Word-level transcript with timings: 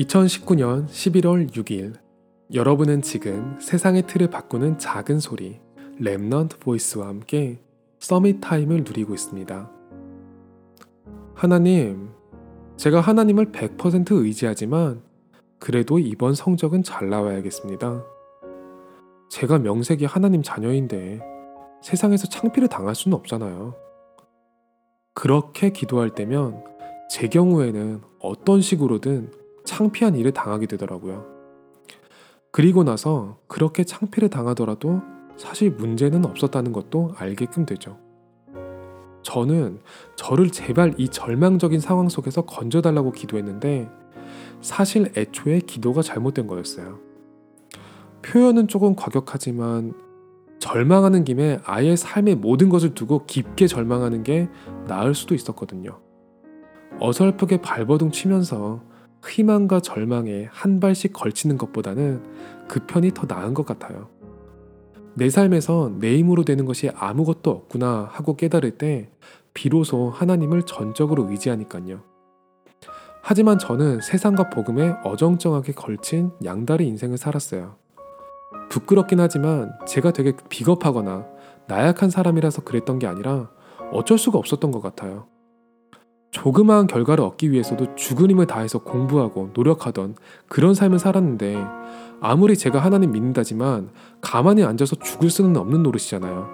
2019년 0.00 0.86
11월 0.88 1.50
6일 1.50 1.94
여러분은 2.54 3.02
지금 3.02 3.58
세상의 3.60 4.06
틀을 4.06 4.30
바꾸는 4.30 4.78
작은 4.78 5.20
소리 5.20 5.60
Remnant 6.00 6.58
Voice와 6.58 7.08
함께 7.08 7.60
Summit 7.98 8.40
Time을 8.40 8.84
누리고 8.84 9.12
있습니다. 9.12 9.70
하나님, 11.34 12.10
제가 12.78 13.00
하나님을 13.00 13.52
100% 13.52 14.12
의지하지만 14.12 15.02
그래도 15.58 15.98
이번 15.98 16.34
성적은 16.34 16.82
잘 16.82 17.10
나와야겠습니다. 17.10 18.02
제가 19.28 19.58
명색이 19.58 20.06
하나님 20.06 20.42
자녀인데 20.42 21.20
세상에서 21.82 22.26
창피를 22.26 22.68
당할 22.68 22.94
수는 22.94 23.14
없잖아요. 23.18 23.74
그렇게 25.12 25.70
기도할 25.70 26.14
때면 26.14 26.64
제 27.10 27.28
경우에는 27.28 28.00
어떤 28.20 28.62
식으로든 28.62 29.40
창피한 29.70 30.16
일을 30.16 30.32
당하게 30.32 30.66
되더라고요. 30.66 31.24
그리고 32.50 32.82
나서 32.82 33.38
그렇게 33.46 33.84
창피를 33.84 34.28
당하더라도 34.28 35.00
사실 35.36 35.70
문제는 35.70 36.24
없었다는 36.24 36.72
것도 36.72 37.12
알게끔 37.16 37.66
되죠. 37.66 37.96
저는 39.22 39.78
저를 40.16 40.50
제발 40.50 40.94
이 40.98 41.08
절망적인 41.08 41.78
상황 41.78 42.08
속에서 42.08 42.42
건져달라고 42.42 43.12
기도했는데 43.12 43.88
사실 44.60 45.12
애초에 45.16 45.60
기도가 45.60 46.02
잘못된 46.02 46.48
거였어요. 46.48 46.98
표현은 48.22 48.66
조금 48.66 48.96
과격하지만 48.96 49.94
절망하는 50.58 51.24
김에 51.24 51.60
아예 51.64 51.94
삶의 51.94 52.34
모든 52.36 52.68
것을 52.70 52.94
두고 52.94 53.24
깊게 53.26 53.68
절망하는 53.68 54.24
게 54.24 54.48
나을 54.88 55.14
수도 55.14 55.36
있었거든요. 55.36 56.00
어설프게 56.98 57.62
발버둥 57.62 58.10
치면서 58.10 58.90
희망과 59.28 59.80
절망에 59.80 60.48
한 60.50 60.80
발씩 60.80 61.12
걸치는 61.12 61.58
것보다는 61.58 62.22
그 62.68 62.86
편이 62.86 63.12
더 63.14 63.26
나은 63.26 63.54
것 63.54 63.66
같아요. 63.66 64.08
내 65.14 65.28
삶에서 65.28 65.92
내 65.98 66.16
힘으로 66.16 66.44
되는 66.44 66.64
것이 66.64 66.90
아무것도 66.94 67.50
없구나 67.50 68.08
하고 68.10 68.36
깨달을 68.36 68.78
때 68.78 69.10
비로소 69.52 70.08
하나님을 70.10 70.62
전적으로 70.62 71.28
의지하니까요. 71.30 72.02
하지만 73.22 73.58
저는 73.58 74.00
세상과 74.00 74.50
복음에 74.50 74.94
어정쩡하게 75.04 75.72
걸친 75.72 76.30
양다리 76.44 76.86
인생을 76.86 77.18
살았어요. 77.18 77.76
부끄럽긴 78.70 79.20
하지만 79.20 79.72
제가 79.86 80.12
되게 80.12 80.32
비겁하거나 80.48 81.26
나약한 81.66 82.08
사람이라서 82.08 82.62
그랬던 82.64 82.98
게 82.98 83.06
아니라 83.06 83.50
어쩔 83.92 84.16
수가 84.16 84.38
없었던 84.38 84.70
것 84.70 84.80
같아요. 84.80 85.26
조그마한 86.30 86.86
결과를 86.86 87.24
얻기 87.24 87.50
위해서도 87.50 87.94
죽은 87.96 88.30
힘을 88.30 88.46
다해서 88.46 88.78
공부하고 88.78 89.50
노력하던 89.54 90.14
그런 90.48 90.74
삶을 90.74 90.98
살았는데 90.98 91.56
아무리 92.20 92.56
제가 92.56 92.78
하나님 92.78 93.12
믿는다지만 93.12 93.90
가만히 94.20 94.62
앉아서 94.62 94.96
죽을 94.96 95.30
수는 95.30 95.56
없는 95.56 95.82
노릇이잖아요. 95.82 96.48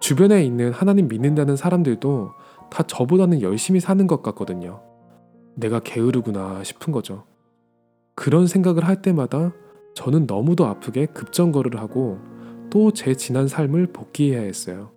주변에 0.00 0.44
있는 0.44 0.72
하나님 0.72 1.08
믿는다는 1.08 1.56
사람들도 1.56 2.30
다 2.70 2.82
저보다는 2.82 3.40
열심히 3.42 3.80
사는 3.80 4.06
것 4.06 4.22
같거든요. 4.22 4.80
내가 5.54 5.80
게으르구나 5.80 6.62
싶은 6.62 6.92
거죠. 6.92 7.24
그런 8.14 8.46
생각을 8.46 8.84
할 8.86 9.02
때마다 9.02 9.52
저는 9.94 10.26
너무도 10.26 10.66
아프게 10.66 11.06
급정거를 11.06 11.80
하고 11.80 12.18
또 12.70 12.90
제 12.90 13.14
지난 13.14 13.48
삶을 13.48 13.88
복귀해야 13.92 14.40
했어요. 14.42 14.90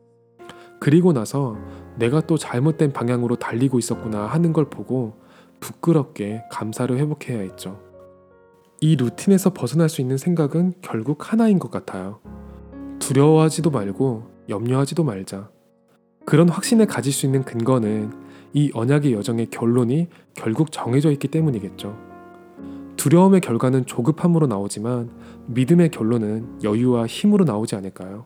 그리고 0.87 1.11
나서 1.11 1.57
내가 1.97 2.21
또 2.21 2.37
잘못된 2.37 2.93
방향으로 2.93 3.35
달리고 3.35 3.77
있었구나 3.77 4.25
하는 4.25 4.53
걸 4.53 4.69
보고 4.69 5.17
부끄럽게 5.59 6.43
감사를 6.49 6.97
회복해야 6.97 7.41
했죠. 7.41 7.81
이 8.79 8.95
루틴에서 8.95 9.51
벗어날 9.51 9.89
수 9.89 9.99
있는 9.99 10.15
생각은 10.15 10.75
결국 10.81 11.33
하나인 11.33 11.59
것 11.59 11.71
같아요. 11.71 12.21
두려워하지도 12.99 13.69
말고 13.69 14.31
염려하지도 14.47 15.03
말자. 15.03 15.49
그런 16.25 16.47
확신을 16.47 16.85
가질 16.85 17.11
수 17.11 17.25
있는 17.25 17.43
근거는 17.43 18.13
이 18.53 18.71
언약의 18.73 19.11
여정의 19.11 19.47
결론이 19.47 20.07
결국 20.35 20.71
정해져 20.71 21.11
있기 21.11 21.27
때문이겠죠. 21.27 21.97
두려움의 22.95 23.41
결과는 23.41 23.87
조급함으로 23.87 24.47
나오지만 24.47 25.09
믿음의 25.47 25.91
결론은 25.91 26.63
여유와 26.63 27.07
힘으로 27.07 27.43
나오지 27.43 27.75
않을까요? 27.75 28.25